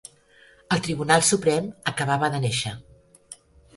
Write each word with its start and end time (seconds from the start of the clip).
El 0.75 0.81
Tribunal 0.87 1.25
Suprem 1.29 1.67
acabava 1.93 2.31
de 2.37 2.41
néixer. 2.47 2.77